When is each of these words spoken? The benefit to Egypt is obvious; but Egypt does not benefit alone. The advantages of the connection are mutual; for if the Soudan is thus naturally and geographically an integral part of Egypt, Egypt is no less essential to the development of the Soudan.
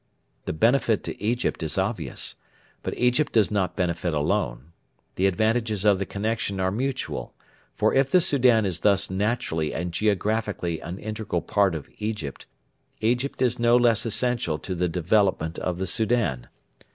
The 0.45 0.53
benefit 0.53 1.03
to 1.03 1.23
Egypt 1.23 1.61
is 1.61 1.77
obvious; 1.77 2.33
but 2.81 2.97
Egypt 2.97 3.33
does 3.33 3.51
not 3.51 3.75
benefit 3.75 4.15
alone. 4.15 4.71
The 5.13 5.27
advantages 5.27 5.85
of 5.85 5.99
the 5.99 6.07
connection 6.07 6.59
are 6.59 6.71
mutual; 6.71 7.35
for 7.75 7.93
if 7.93 8.09
the 8.09 8.19
Soudan 8.19 8.65
is 8.65 8.79
thus 8.79 9.11
naturally 9.11 9.75
and 9.75 9.91
geographically 9.91 10.79
an 10.79 10.97
integral 10.97 11.43
part 11.43 11.75
of 11.75 11.87
Egypt, 11.99 12.47
Egypt 12.99 13.43
is 13.43 13.59
no 13.59 13.75
less 13.77 14.03
essential 14.03 14.57
to 14.57 14.73
the 14.73 14.89
development 14.89 15.59
of 15.59 15.77
the 15.77 15.85
Soudan. 15.85 16.47